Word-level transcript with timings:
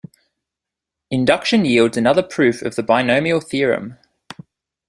Induction 1.11 1.63
yields 1.63 1.95
another 1.95 2.23
proof 2.23 2.63
of 2.63 2.73
the 2.75 2.81
binomial 2.81 3.39
theorem. 3.39 3.99